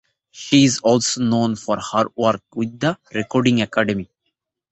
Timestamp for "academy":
3.61-4.09